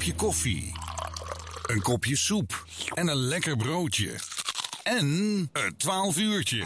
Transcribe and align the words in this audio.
kopje 0.00 0.14
koffie, 0.14 0.72
een 1.66 1.82
kopje 1.82 2.16
soep 2.16 2.64
en 2.94 3.08
een 3.08 3.16
lekker 3.16 3.56
broodje. 3.56 4.10
En 4.82 5.06
een 5.52 5.74
12 5.76 6.18
uurtje. 6.18 6.64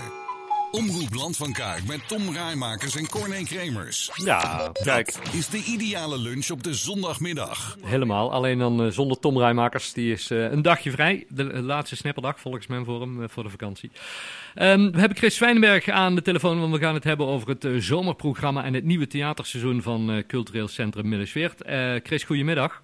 Omroep 0.70 1.14
Land 1.14 1.36
van 1.36 1.52
Kuik 1.52 1.86
met 1.86 2.08
Tom 2.08 2.32
Rijmakers 2.32 2.96
en 2.96 3.08
Corné 3.08 3.42
Kremers. 3.42 4.10
Ja, 4.14 4.70
kijk. 4.82 5.14
Dat 5.24 5.34
is 5.34 5.48
de 5.48 5.64
ideale 5.64 6.18
lunch 6.18 6.50
op 6.50 6.62
de 6.62 6.74
zondagmiddag. 6.74 7.76
Helemaal. 7.84 8.32
Alleen 8.32 8.58
dan 8.58 8.82
eh, 8.82 8.90
zonder 8.90 9.18
Tom 9.18 9.38
Rijmakers. 9.38 9.92
Die 9.92 10.12
is 10.12 10.30
eh, 10.30 10.50
een 10.50 10.62
dagje 10.62 10.90
vrij. 10.90 11.24
De 11.28 11.50
eh, 11.50 11.62
laatste 11.62 11.96
snapperdag 11.96 12.40
volgens 12.40 12.66
mij 12.66 12.84
voor 12.84 13.00
hem, 13.00 13.30
voor 13.30 13.42
de 13.42 13.50
vakantie. 13.50 13.90
Ehm, 14.54 14.90
we 14.90 14.98
hebben 14.98 15.18
Chris 15.18 15.36
Zwijnenberg 15.36 15.88
aan 15.88 16.14
de 16.14 16.22
telefoon, 16.22 16.60
want 16.60 16.72
we 16.72 16.80
gaan 16.80 16.94
het 16.94 17.04
hebben 17.04 17.26
over 17.26 17.48
het 17.48 17.66
zomerprogramma 17.84 18.64
en 18.64 18.74
het 18.74 18.84
nieuwe 18.84 19.06
theaterseizoen 19.06 19.82
van 19.82 20.24
Cultureel 20.26 20.68
Centrum 20.68 21.08
Millesweert. 21.08 21.62
Chris, 22.02 22.24
goedemiddag. 22.24 22.82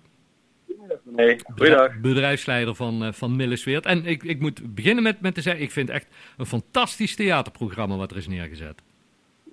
Nee, 1.17 1.37
goeiedag. 1.55 2.01
Bedrijfsleider 2.01 2.75
van, 2.75 3.05
eh, 3.05 3.13
van 3.13 3.37
Millesweert. 3.37 3.87
En 3.87 4.07
ik, 4.07 4.23
ik 4.23 4.41
moet 4.41 4.75
beginnen 4.75 5.03
met, 5.03 5.21
met 5.21 5.35
te 5.35 5.41
zeggen, 5.41 5.63
ik 5.63 5.71
vind 5.71 5.91
echt 5.91 6.07
een 6.37 6.47
fantastisch 6.47 7.17
theaterprogramma 7.17 7.97
wat 7.97 8.11
er 8.11 8.17
is 8.17 8.29
neergezet. 8.29 8.83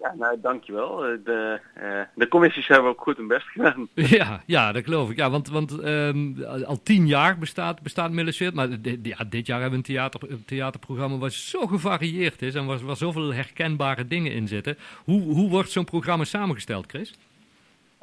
Ja, 0.02 0.14
nou, 0.18 0.38
dankjewel. 0.42 1.06
Eh, 1.06 1.18
De, 1.24 1.60
eh, 1.74 2.02
de 2.16 2.28
commissies 2.28 2.68
hebben 2.68 2.90
ook 2.92 3.02
goed 3.02 3.18
hun 3.18 3.28
best 3.28 3.48
gedaan. 3.48 3.88
Ja, 4.18 4.44
ja, 4.46 4.72
dat 4.72 4.84
geloof 4.84 5.10
ik. 5.10 5.18
Ja, 5.18 5.30
want, 5.30 5.50
want 5.50 5.80
ehm, 5.80 6.44
al 6.44 6.84
tien 6.84 7.08
jaar 7.08 7.38
bestaat, 7.38 7.82
bestaat 7.82 8.12
Millesweert. 8.12 8.54
Maar 8.54 8.82
dit, 8.82 9.00
ja, 9.02 9.24
dit 9.30 9.48
jaar 9.48 9.62
hebben 9.62 9.80
we 9.80 9.88
een, 9.88 9.96
theater, 9.96 10.32
een 10.32 10.46
theaterprogramma 10.46 11.18
wat 11.18 11.34
zo 11.34 11.68
gevarieerd 11.68 12.42
is 12.42 12.56
en 12.56 12.66
waar, 12.66 12.86
waar 12.86 12.96
zoveel 12.96 13.34
herkenbare 13.34 14.08
dingen 14.08 14.32
in 14.32 14.48
zitten. 14.48 14.78
Hoe, 15.04 15.22
hoe 15.22 15.50
wordt 15.50 15.72
zo'n 15.72 15.86
programma 15.86 16.24
samengesteld, 16.24 16.86
Chris? 16.88 17.14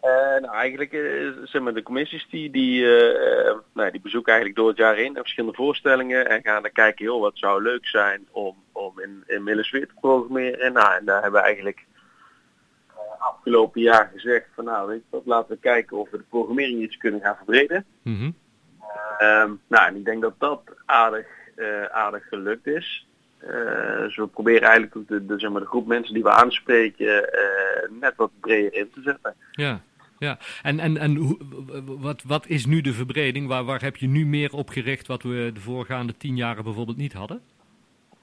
Eh, 0.04 0.40
nou, 0.40 0.54
eigenlijk 0.54 0.92
eh, 0.92 1.28
zeg 1.44 1.62
maar, 1.62 1.74
de 1.74 1.82
commissies 1.82 2.26
die, 2.30 2.50
die, 2.50 2.98
eh, 2.98 3.56
nou, 3.74 3.90
die 3.90 4.00
bezoeken 4.00 4.32
eigenlijk 4.32 4.60
door 4.60 4.68
het 4.68 4.78
jaar 4.78 4.94
heen 4.94 5.14
verschillende 5.14 5.56
voorstellingen 5.56 6.28
en 6.28 6.42
gaan 6.42 6.62
dan 6.62 6.72
kijken, 6.72 7.04
joh, 7.04 7.20
wat 7.20 7.38
zou 7.38 7.62
leuk 7.62 7.86
zijn 7.86 8.26
om, 8.30 8.56
om 8.72 9.00
in, 9.00 9.24
in 9.26 9.42
Millesweer 9.42 9.86
te 9.86 9.94
programmeren. 10.00 10.72
Nou, 10.72 10.94
en 10.94 11.04
daar 11.04 11.22
hebben 11.22 11.40
we 11.40 11.46
eigenlijk 11.46 11.86
afgelopen 13.18 13.80
jaar 13.80 14.10
gezegd 14.12 14.46
van 14.54 14.64
nou, 14.64 14.88
weet 14.88 14.98
je 14.98 15.04
wat, 15.10 15.26
laten 15.26 15.54
we 15.54 15.60
kijken 15.60 15.96
of 15.96 16.10
we 16.10 16.16
de 16.16 16.24
programmering 16.28 16.82
iets 16.82 16.96
kunnen 16.96 17.20
gaan 17.20 17.36
verbreden. 17.36 17.84
Mhm. 18.02 18.30
Ehm, 19.18 19.52
nou, 19.66 19.86
en 19.86 19.96
ik 19.96 20.04
denk 20.04 20.22
dat 20.22 20.34
dat 20.38 20.62
aardig, 20.84 21.26
aardig 21.90 22.28
gelukt 22.28 22.66
is. 22.66 23.06
Eh, 23.38 23.98
dus 23.98 24.16
we 24.16 24.26
proberen 24.26 24.68
eigenlijk 24.68 25.08
de, 25.08 25.26
de, 25.26 25.38
zeg 25.38 25.50
maar, 25.50 25.60
de 25.60 25.66
groep 25.66 25.86
mensen 25.86 26.14
die 26.14 26.22
we 26.22 26.30
aanspreken 26.30 27.28
net 28.00 28.16
wat 28.16 28.30
breder 28.40 28.74
in 28.74 28.90
te 28.90 29.02
zetten. 29.02 29.34
Ja, 29.50 29.80
ja. 30.24 30.38
En, 30.62 30.80
en, 30.80 30.96
en 30.96 31.14
hoe, 31.16 31.36
wat, 31.84 32.22
wat 32.22 32.46
is 32.46 32.66
nu 32.66 32.80
de 32.80 32.92
verbreding? 32.92 33.48
Waar, 33.48 33.64
waar 33.64 33.82
heb 33.82 33.96
je 33.96 34.06
nu 34.06 34.26
meer 34.26 34.52
op 34.52 34.68
gericht 34.68 35.06
wat 35.06 35.22
we 35.22 35.50
de 35.54 35.60
voorgaande 35.60 36.16
tien 36.16 36.36
jaren 36.36 36.64
bijvoorbeeld 36.64 36.96
niet 36.96 37.12
hadden? 37.12 37.40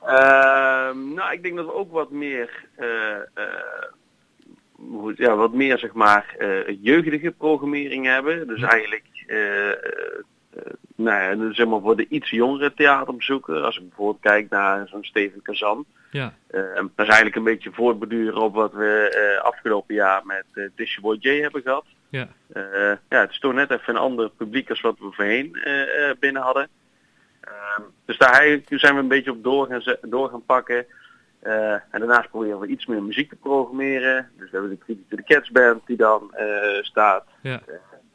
Ehm, 0.05 1.13
nou, 1.13 1.31
ik 1.31 1.43
denk 1.43 1.55
dat 1.55 1.65
we 1.65 1.73
ook 1.73 1.91
wat 1.91 2.11
meer, 2.11 2.65
eh, 2.75 3.15
eh, 3.15 3.23
ja, 5.15 5.35
wat 5.35 5.53
meer 5.53 5.77
zeg 5.77 5.93
maar 5.93 6.35
eh, 6.37 6.77
jeugdige 6.81 7.31
programmering 7.31 8.05
hebben. 8.05 8.47
Dus 8.47 8.61
eigenlijk, 8.61 9.03
nou 11.03 11.45
ja, 11.47 11.53
zeg 11.53 11.67
maar 11.67 11.81
voor 11.81 11.95
de 11.95 12.07
iets 12.09 12.29
jongere 12.29 12.73
theaterbezoeker. 12.73 13.61
Als 13.61 13.77
ik 13.77 13.87
bijvoorbeeld 13.87 14.21
kijk 14.21 14.49
naar 14.49 14.87
zo'n 14.87 15.03
Steven 15.03 15.41
Kazan. 15.41 15.85
Ja, 16.11 16.33
Eh, 16.47 16.59
en 16.59 16.91
dat 16.95 17.05
is 17.05 17.11
eigenlijk 17.11 17.35
een 17.35 17.43
beetje 17.43 17.71
voortbeduren 17.71 18.41
op 18.41 18.53
wat 18.53 18.73
we 18.73 19.09
eh, 19.37 19.43
afgelopen 19.43 19.95
jaar 19.95 20.25
met 20.25 20.45
uh, 20.53 20.69
Dishy 20.75 21.01
Boy 21.01 21.17
J 21.19 21.41
hebben 21.41 21.61
gehad. 21.61 21.85
ja, 22.09 22.27
Eh, 22.53 22.61
ja, 23.09 23.19
het 23.19 23.29
is 23.29 23.39
toch 23.39 23.53
net 23.53 23.71
even 23.71 23.93
een 23.95 24.01
ander 24.01 24.29
publiek 24.29 24.69
als 24.69 24.81
wat 24.81 24.99
we 24.99 25.11
voorheen 25.11 25.55
eh, 25.55 26.09
eh, 26.09 26.17
binnen 26.19 26.41
hadden. 26.41 26.67
Ehm, 27.41 27.81
dus 28.05 28.17
daar 28.17 28.59
zijn 28.67 28.93
we 28.93 28.99
een 28.99 29.07
beetje 29.07 29.31
op 29.31 29.43
door 29.43 29.67
gaan, 29.67 29.95
door 30.01 30.29
gaan 30.29 30.45
pakken. 30.45 30.85
Eh, 31.39 31.71
en 31.73 31.99
daarnaast 31.99 32.29
proberen 32.29 32.59
we 32.59 32.67
iets 32.67 32.85
meer 32.85 33.03
muziek 33.03 33.29
te 33.29 33.35
programmeren. 33.35 34.29
Dus 34.37 34.51
we 34.51 34.57
hebben 34.57 34.79
de 34.85 34.97
the 35.15 35.23
Cats 35.23 35.51
Band 35.51 35.81
die 35.85 35.97
dan 35.97 36.33
eh, 36.33 36.83
staat. 36.83 37.25
ja, 37.41 37.61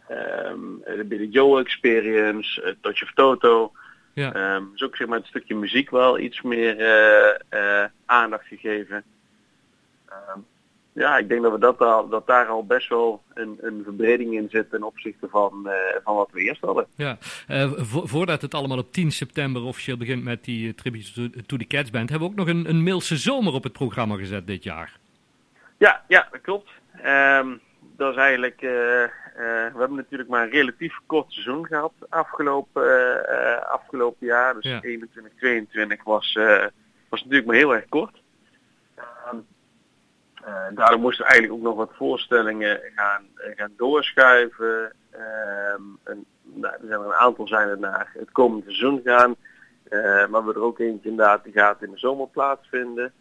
Ehm, 0.09 0.61
de 0.97 1.05
Billy 1.05 1.29
Joel 1.31 1.59
Experience, 1.59 2.63
uh, 2.63 2.73
Touch 2.81 3.03
of 3.03 3.13
Toto. 3.15 3.73
ja. 4.13 4.33
Ehm, 4.33 4.63
dus 4.73 4.83
ook 4.83 4.97
zeg 4.97 5.07
maar 5.07 5.19
het 5.19 5.27
stukje 5.27 5.55
muziek 5.55 5.91
wel 5.91 6.19
iets 6.19 6.43
meer 6.43 6.79
eh, 6.81 7.83
eh, 7.83 7.91
aandacht 8.07 8.47
gegeven. 8.47 9.05
Ehm, 10.09 10.39
ja, 10.93 11.19
ik 11.19 11.29
denk 11.29 11.43
dat 11.43 11.53
we 11.53 11.59
dat, 11.59 11.79
al, 11.81 12.09
dat 12.09 12.27
daar 12.27 12.47
al 12.47 12.67
best 12.67 12.89
wel 12.89 13.23
een, 13.35 13.59
een 13.61 13.81
verbreding 13.85 14.35
in 14.35 14.49
zit 14.51 14.71
ten 14.71 14.83
opzichte 14.83 15.29
van, 15.29 15.69
eh, 15.69 15.97
van 16.05 16.15
wat 16.15 16.31
we 16.33 16.41
eerst 16.41 16.61
hadden. 16.61 16.87
ja. 16.97 17.19
Eh, 17.49 17.73
vo- 17.77 18.07
voordat 18.07 18.43
het 18.43 18.55
allemaal 18.55 18.79
op 18.79 18.93
10 18.93 19.11
september 19.13 19.63
officieel 19.63 19.97
begint 19.97 20.25
met 20.25 20.45
die 20.45 20.69
eh, 20.69 20.75
tribute 20.75 21.13
to, 21.13 21.41
to 21.47 21.57
the 21.57 21.67
Cats 21.67 21.91
Band, 21.91 22.11
hebben 22.11 22.29
we 22.29 22.35
ook 22.35 22.47
nog 22.47 22.49
een, 22.55 22.69
een 22.69 22.83
Milse 22.83 23.17
zomer 23.17 23.53
op 23.53 23.63
het 23.63 23.73
programma 23.73 24.17
gezet 24.17 24.47
dit 24.47 24.63
jaar. 24.63 24.97
Ja, 25.79 26.05
ja, 26.09 26.29
dat 26.31 26.41
klopt. 26.41 26.71
Dat 27.97 28.11
is 28.13 28.17
eigenlijk, 28.21 28.63
eh, 28.63 29.03
eh, 29.03 29.11
we 29.73 29.79
hebben 29.79 29.97
natuurlijk 29.97 30.31
maar 30.31 30.43
een 30.43 30.51
relatief 30.51 30.99
kort 31.07 31.33
seizoen 31.33 31.67
gehad 31.67 31.93
afgelopen, 32.09 32.83
eh, 32.83 33.55
eh, 33.55 33.63
afgelopen 33.63 34.27
jaar. 34.27 34.55
Dus 34.55 34.65
Ja. 34.65 34.81
21, 34.83 35.33
22 35.39 36.05
was, 36.05 36.35
eh, 36.35 36.67
was 37.09 37.21
natuurlijk 37.21 37.47
maar 37.47 37.57
heel 37.57 37.75
erg 37.75 37.89
kort. 37.89 38.23
Eh, 40.47 40.53
daardoor 40.75 40.99
moesten 41.01 41.25
we 41.25 41.31
eigenlijk 41.31 41.61
ook 41.61 41.67
nog 41.69 41.77
wat 41.77 41.97
voorstellingen 41.97 42.81
gaan, 42.95 43.23
eh, 43.35 43.57
gaan 43.57 43.73
doorschuiven. 43.77 44.93
Ehm, 45.11 45.83
en, 46.05 46.25
nou, 46.43 46.75
er 46.75 46.81
zijn 46.87 47.01
er 47.01 47.07
een 47.07 47.15
aantal 47.15 47.47
zijn 47.47 47.69
er 47.69 47.79
naar 47.79 48.11
het 48.19 48.33
komende 48.33 48.65
seizoen 48.65 49.01
gaan. 49.05 49.37
Eh, 49.89 50.27
maar 50.27 50.45
we 50.47 50.53
er 50.55 50.63
ook 50.63 50.79
eentje 50.79 51.09
inderdaad, 51.09 51.45
die 51.45 51.53
gaat 51.53 51.83
in 51.83 51.91
de 51.91 51.99
zomer 51.99 52.29
plaatsvinden. 52.29 53.13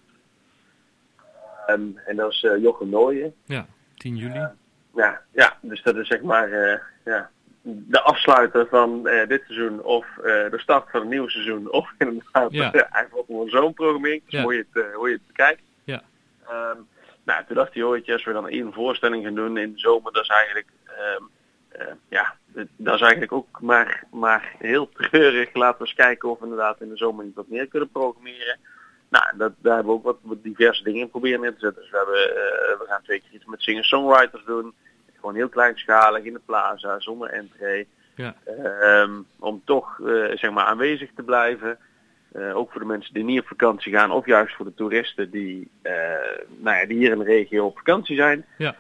Ehm, 1.66 1.81
en 2.06 2.16
dat 2.16 2.31
is 2.31 2.44
eh, 2.44 2.62
Jochem 2.62 2.90
Nooyen. 2.90 3.34
Ja, 3.46 3.66
10 3.96 4.16
juli. 4.16 4.48
Ja, 4.95 5.22
ja, 5.33 5.57
dus 5.61 5.81
dat 5.83 5.95
is 5.95 6.07
zeg 6.07 6.22
maar 6.22 6.51
eh, 6.51 6.79
ja, 7.06 7.29
de 7.61 8.01
afsluiter 8.01 8.67
van 8.67 9.07
eh, 9.07 9.28
dit 9.28 9.41
seizoen 9.45 9.81
of 9.83 10.06
eh, 10.17 10.23
de 10.23 10.59
start 10.59 10.89
van 10.91 11.01
een 11.01 11.07
nieuw 11.07 11.28
seizoen. 11.28 11.72
Of 11.72 11.89
inderdaad 11.97 12.51
Ja. 12.51 12.72
eigenlijk 12.73 13.13
ook 13.28 13.50
zo'n 13.50 13.73
programmering. 13.73 14.22
Dus 14.23 14.31
Ja. 14.33 14.41
hoe, 14.44 14.53
je 14.56 14.66
het, 14.72 14.94
hoe 14.94 15.07
je 15.09 15.13
het 15.16 15.28
bekijkt. 15.28 15.61
Ja. 15.83 16.01
Ehm, 16.47 16.78
nou, 17.23 17.44
toen 17.45 17.56
dacht 17.56 17.73
hij, 17.73 17.83
hoor, 17.83 18.01
als 18.06 18.23
we 18.23 18.33
dan 18.33 18.47
één 18.50 18.73
voorstelling 18.73 19.23
gaan 19.23 19.35
doen 19.35 19.57
in 19.57 19.72
de 19.73 19.79
zomer, 19.79 20.11
dat 20.13 20.23
is 20.23 20.29
eigenlijk, 20.29 20.67
ehm, 20.85 21.23
eh, 21.69 21.94
ja, 22.09 22.35
het- 22.53 22.67
dat 22.77 22.95
is 22.95 23.01
eigenlijk 23.01 23.31
ook 23.31 23.62
maar, 23.62 24.03
maar 24.12 24.53
heel 24.57 24.89
treurig. 24.89 25.53
Laten 25.53 25.77
we 25.81 25.85
eens 25.88 25.95
kijken 25.95 26.29
of 26.29 26.38
we 26.38 26.44
inderdaad 26.44 26.81
in 26.81 26.89
de 26.89 26.97
zomer 26.97 27.25
niet 27.25 27.35
wat 27.35 27.47
meer 27.47 27.67
kunnen 27.67 27.89
programmeren. 27.89 28.59
Nou, 29.10 29.38
dat, 29.38 29.54
daar 29.58 29.76
hebben 29.76 29.94
we 29.94 30.00
ook 30.00 30.04
wat, 30.04 30.18
wat 30.22 30.44
diverse 30.44 30.84
dingen 30.84 31.02
in 31.02 31.10
proberen 31.10 31.44
in 31.44 31.54
te 31.54 31.60
zetten. 31.60 31.82
Dus 31.82 31.92
we, 31.92 31.98
hebben, 31.98 32.30
eh, 32.30 32.80
we 32.80 32.86
gaan 32.88 33.02
twee 33.04 33.20
keer 33.20 33.32
iets 33.32 33.46
met 33.46 33.62
singer-songwriters 33.62 34.44
doen. 34.46 34.74
Gewoon 35.16 35.36
heel 35.36 35.50
kleinschalig 35.50 36.24
in 36.24 36.34
de 36.34 36.42
plaza, 36.46 37.00
zonder 37.00 37.30
entree. 37.30 37.88
Ja. 38.16 38.36
Ehm, 38.46 39.12
om 39.40 39.62
toch 39.66 40.00
eh, 40.00 40.38
zeg 40.38 40.52
maar 40.52 40.66
aanwezig 40.66 41.10
te 41.16 41.24
blijven. 41.24 41.78
Eh, 42.32 42.56
ook 42.56 42.72
voor 42.72 42.82
de 42.82 42.88
mensen 42.88 43.14
die 43.14 43.24
niet 43.24 43.40
op 43.40 43.48
vakantie 43.48 43.94
gaan. 43.94 44.12
Of 44.12 44.26
juist 44.26 44.56
voor 44.56 44.66
de 44.66 44.74
toeristen 44.74 45.30
die, 45.30 45.72
nou 46.58 46.78
ja, 46.78 46.86
die 46.86 46.98
hier 46.98 47.12
in 47.12 47.20
de 47.20 47.24
regio 47.24 47.66
op 47.66 47.78
vakantie 47.78 48.16
zijn. 48.16 48.46
Ja. 48.58 48.76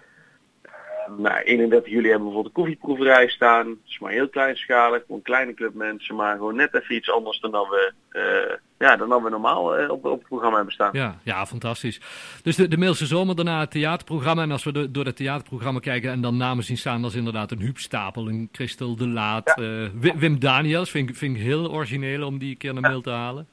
Nou, 1.17 1.37
31 1.43 1.91
juli 1.91 2.09
hebben 2.09 2.27
we 2.27 2.33
bijvoorbeeld 2.33 2.45
een 2.45 2.51
koffieproeverij 2.63 3.27
staan. 3.27 3.67
Het 3.67 3.77
is 3.87 3.99
maar 3.99 4.11
heel 4.11 4.29
kleinschalig. 4.29 5.01
Gewoon 5.01 5.17
een 5.17 5.23
kleine 5.23 5.53
club 5.53 5.73
mensen. 5.73 6.15
Maar 6.15 6.35
gewoon 6.35 6.55
net 6.55 6.73
even 6.75 6.95
iets 6.95 7.11
anders 7.11 7.39
dan 7.39 7.51
dat 7.51 7.67
we, 7.67 7.93
eh, 8.09 8.55
ja, 8.79 8.95
dan 8.95 9.09
dat 9.09 9.21
we 9.21 9.29
normaal 9.29 9.77
eh, 9.77 9.89
op, 9.91 10.05
op 10.05 10.19
het 10.19 10.27
programma 10.27 10.55
hebben 10.55 10.73
staan. 10.73 10.89
Ja, 10.93 11.19
ja, 11.23 11.45
fantastisch. 11.45 12.01
Dus 12.43 12.55
de, 12.55 12.67
de 12.67 12.77
Milse 12.77 13.05
zomer, 13.05 13.35
daarna 13.35 13.59
het 13.59 13.71
theaterprogramma. 13.71 14.41
En 14.41 14.51
als 14.51 14.63
we 14.63 14.71
de- 14.71 14.91
door 14.91 15.05
het 15.05 15.15
theaterprogramma 15.15 15.79
kijken 15.79 16.11
en 16.11 16.21
dan 16.21 16.37
namen 16.37 16.63
zien 16.63 16.77
staan, 16.77 17.01
dat 17.01 17.11
is 17.11 17.17
inderdaad 17.17 17.51
een 17.51 17.59
Huub 17.61 17.77
Stapel, 17.77 18.27
een 18.27 18.49
Christel 18.51 18.95
de 18.95 19.07
Laat, 19.07 19.47
eh, 19.59 19.65
Wi- 19.99 20.17
Wim 20.17 20.39
Daniels. 20.39 20.91
Vind, 20.91 21.09
ik- 21.09 21.15
vind 21.15 21.35
ik 21.35 21.41
heel 21.41 21.71
origineel 21.71 22.25
om 22.27 22.37
die 22.37 22.49
een 22.49 22.57
keer 22.57 22.73
naar 22.73 22.91
Mil 22.91 23.01
te 23.01 23.09
halen. 23.09 23.47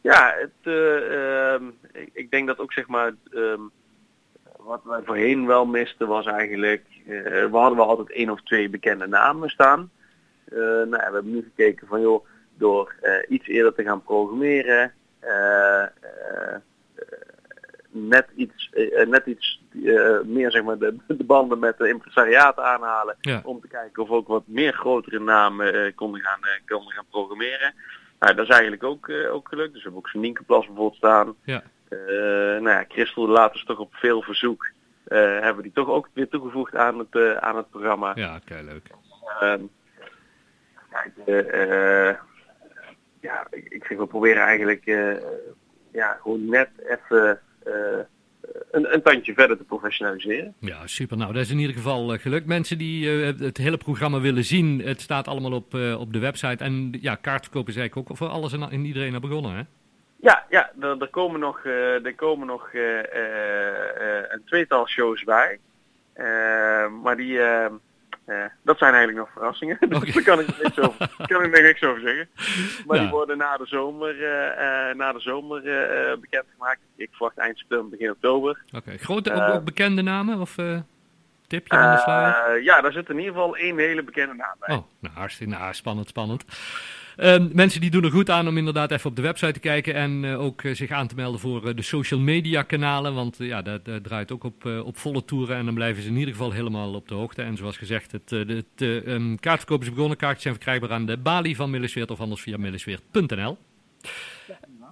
Ja, 0.00 0.34
het, 0.38 0.50
eh, 0.74 1.52
ehm, 1.54 1.62
ik, 1.92 2.10
ik 2.12 2.30
denk 2.30 2.46
dat 2.46 2.58
ook 2.58 2.72
zeg 2.72 2.86
maar 2.86 3.12
ehm, 3.32 3.60
wat 4.64 4.80
wij 4.84 5.02
voorheen 5.04 5.46
wel 5.46 5.66
misten 5.66 6.08
was 6.08 6.26
eigenlijk, 6.26 6.84
eh, 7.06 7.22
we 7.24 7.56
hadden 7.56 7.78
wel 7.78 7.88
altijd 7.88 8.10
één 8.10 8.30
of 8.30 8.42
twee 8.42 8.68
bekende 8.68 9.06
namen 9.06 9.48
staan. 9.48 9.90
Eh, 10.44 10.58
nou, 10.58 10.88
we 10.88 11.10
hebben 11.12 11.30
nu 11.30 11.42
gekeken 11.42 11.86
van 11.86 12.00
joh, 12.00 12.26
door 12.54 12.94
eh, 13.00 13.12
iets 13.28 13.46
eerder 13.46 13.74
te 13.74 13.82
gaan 13.82 14.02
programmeren, 14.02 14.92
net 17.90 18.26
iets, 18.34 18.70
net 19.06 19.26
iets 19.26 19.62
meer 20.24 20.50
zeg 20.50 20.62
maar 20.62 20.78
de, 20.78 20.96
de 21.06 21.24
banden 21.24 21.58
met 21.58 21.78
de 21.78 21.88
impresariaten 21.88 22.64
aanhalen. 22.64 23.16
Ja. 23.20 23.40
Om 23.44 23.60
te 23.60 23.68
kijken 23.68 24.02
of 24.02 24.08
we 24.08 24.14
ook 24.14 24.28
wat 24.28 24.46
meer 24.46 24.72
grotere 24.72 25.20
namen 25.20 25.94
konden, 25.94 26.20
gaan, 26.20 26.40
konden 26.66 26.92
gaan 26.92 27.04
programmeren. 27.10 27.74
Nou, 28.18 28.34
dat 28.34 28.44
is 28.44 28.50
eigenlijk 28.50 28.84
ook, 28.84 29.10
ook 29.32 29.48
gelukt. 29.48 29.72
Dus 29.72 29.82
we 29.82 29.88
hebben 29.88 29.98
ook 29.98 30.08
zo'n 30.08 30.20
Nienkenplas 30.20 30.66
bijvoorbeeld 30.66 30.96
staan. 30.96 31.34
Ja. 31.44 31.62
Eh, 31.92 32.62
nou 32.62 32.68
ja, 32.68 32.84
Christel 32.88 33.28
later 33.28 33.64
toch 33.64 33.78
op 33.78 33.94
veel 33.94 34.22
verzoek. 34.22 34.70
eh, 35.04 35.18
hebben 35.18 35.56
we 35.56 35.62
die 35.62 35.72
toch 35.72 35.88
ook 35.88 36.08
weer 36.12 36.28
toegevoegd 36.28 36.76
aan 36.76 36.98
het, 36.98 37.08
eh, 37.14 37.32
aan 37.36 37.56
het 37.56 37.70
programma. 37.70 38.12
Ja, 38.14 38.36
oké, 38.42 38.60
leuk. 38.64 38.90
ehm, 39.40 39.60
eh, 41.26 42.08
eh, 42.08 42.16
ja, 43.20 43.46
ik, 43.50 43.66
ik 43.68 43.84
zeg, 43.84 43.98
we 43.98 44.06
proberen 44.06 44.42
eigenlijk 44.42 44.84
ja, 45.92 46.18
gewoon 46.22 46.48
net 46.48 46.68
even 46.88 47.40
een, 48.70 48.94
een 48.94 49.02
tandje 49.02 49.34
verder 49.34 49.56
te 49.56 49.64
professionaliseren. 49.64 50.54
Ja, 50.58 50.86
super. 50.86 51.16
Nou, 51.16 51.32
dat 51.32 51.42
is 51.42 51.50
in 51.50 51.58
ieder 51.58 51.76
geval 51.76 52.18
gelukt. 52.18 52.46
Mensen 52.46 52.78
die 52.78 53.08
het 53.08 53.56
hele 53.56 53.76
programma 53.76 54.20
willen 54.20 54.44
zien, 54.44 54.80
het 54.80 55.00
staat 55.00 55.28
allemaal 55.28 55.52
op, 55.52 55.74
op 55.98 56.12
de 56.12 56.18
website. 56.18 56.64
En 56.64 56.98
ja, 57.00 57.14
kaartverkopen 57.14 57.72
is 57.72 57.78
eigenlijk 57.78 58.10
ook 58.10 58.16
voor 58.16 58.28
alles 58.28 58.52
en, 58.52 58.62
en 58.62 58.84
iedereen 58.84 59.10
naar 59.10 59.20
begonnen, 59.20 59.54
hè? 59.54 59.62
Ja, 60.22 60.44
ja 60.50 60.70
er, 60.80 61.00
er 61.00 61.08
komen 61.08 61.40
nog, 61.40 61.64
er 61.64 62.14
komen 62.14 62.46
nog 62.46 62.68
eh, 62.72 62.98
eh, 62.98 64.18
eh, 64.18 64.24
een 64.28 64.42
tweetal 64.44 64.86
shows 64.88 65.24
bij. 65.24 65.58
Maar 67.02 67.16
die, 67.16 67.38
eh, 67.40 67.64
eh, 67.64 68.44
dat 68.62 68.78
zijn 68.78 68.94
eigenlijk 68.94 69.18
nog 69.18 69.32
verrassingen. 69.32 69.76
Oké. 69.96 70.12
Daar 70.12 70.22
kan 70.22 70.40
ik 70.40 70.62
niks 70.62 70.78
over, 70.78 71.08
kan 71.26 71.44
ik 71.44 71.56
er 71.56 71.62
niks 71.62 71.82
over 71.82 72.00
zeggen. 72.00 72.28
Maar 72.86 72.96
Ja. 72.96 73.02
die 73.02 73.10
worden 73.10 73.38
na 73.38 73.56
de 73.56 73.66
zomer, 73.66 74.14
na 74.96 75.12
de 75.12 75.20
zomer 75.20 75.62
bekendgemaakt. 76.20 76.80
Ik 76.96 77.08
verwacht 77.12 77.38
eind 77.38 77.58
september, 77.58 77.88
begin 77.90 78.10
oktober. 78.10 78.62
Oké. 78.72 78.96
Grote, 78.98 79.32
ook, 79.34 79.54
ook 79.54 79.64
bekende 79.64 80.02
namen? 80.02 80.40
Of 80.40 80.54
tipje 81.46 81.76
van 81.78 81.90
de 81.92 81.98
sluier? 81.98 82.62
Ja, 82.62 82.80
daar 82.80 82.92
zit 82.92 83.08
in 83.08 83.18
ieder 83.18 83.32
geval 83.34 83.56
één 83.56 83.78
hele 83.78 84.02
bekende 84.02 84.34
naam 84.34 84.54
bij. 84.58 84.76
Oh, 84.76 84.82
nou, 85.00 85.14
hartstikke 85.14 85.54
nou, 85.56 85.74
spannend, 85.74 86.08
spannend. 86.08 86.44
Ehm, 87.16 87.48
mensen 87.52 87.80
die 87.80 87.90
doen 87.90 88.04
er 88.04 88.10
goed 88.10 88.30
aan 88.30 88.48
om 88.48 88.56
inderdaad 88.56 88.90
even 88.90 89.10
op 89.10 89.16
de 89.16 89.22
website 89.22 89.52
te 89.52 89.60
kijken 89.60 89.94
en 89.94 90.24
eh, 90.24 90.40
ook 90.40 90.62
eh, 90.62 90.74
zich 90.74 90.90
aan 90.90 91.06
te 91.06 91.14
melden 91.14 91.40
voor 91.40 91.68
eh, 91.68 91.74
de 91.76 91.82
social 91.82 92.20
media 92.20 92.62
kanalen. 92.62 93.14
Want 93.14 93.36
ja, 93.38 93.62
dat, 93.62 93.84
dat 93.84 94.04
draait 94.04 94.32
ook 94.32 94.44
op, 94.44 94.66
eh, 94.66 94.86
op 94.86 94.96
volle 94.96 95.24
toeren 95.24 95.56
en 95.56 95.64
dan 95.64 95.74
blijven 95.74 96.02
ze 96.02 96.08
in 96.08 96.16
ieder 96.16 96.34
geval 96.34 96.52
helemaal 96.52 96.94
op 96.94 97.08
de 97.08 97.14
hoogte. 97.14 97.42
En 97.42 97.56
zoals 97.56 97.76
gezegd, 97.76 98.12
het, 98.12 98.32
eh, 98.32 98.40
de, 98.46 98.64
het 98.76 99.40
kaartverkoop 99.40 99.82
is 99.82 99.90
begonnen. 99.92 100.16
Kaartjes 100.16 100.42
zijn 100.42 100.54
verkrijgbaar 100.54 100.90
aan 100.92 101.06
de 101.06 101.16
balie 101.16 101.56
van 101.56 101.70
Millesweert 101.70 102.10
of 102.10 102.20
anders 102.20 102.42
via 102.42 102.56
millesweert.nl. 102.56 103.58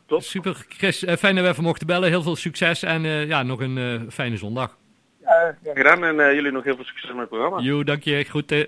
Top. 0.06 0.22
Super, 0.22 0.64
Chris, 0.68 1.04
fijn 1.18 1.34
dat 1.34 1.44
we 1.44 1.50
even 1.50 1.62
mochten 1.62 1.86
bellen. 1.86 2.08
Heel 2.08 2.22
veel 2.22 2.36
succes 2.36 2.82
en 2.82 3.04
eh, 3.04 3.26
ja, 3.26 3.42
nog 3.42 3.60
een 3.60 3.78
eh, 3.78 4.00
fijne 4.08 4.36
zondag. 4.36 4.76
Ja, 5.22 5.56
gedaan 5.74 6.04
en 6.04 6.34
jullie 6.34 6.52
nog 6.52 6.64
heel 6.64 6.74
veel 6.74 6.84
succes 6.84 7.10
met 7.10 7.18
het 7.18 7.28
programma. 7.28 7.60
Jo, 7.60 7.84
dank 7.84 8.02
je. 8.02 8.24
Groeten. 8.24 8.66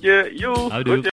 Je, 0.00 0.32
joe, 0.36 0.56
Houdoe. 0.56 0.92
groetjes. 0.92 1.06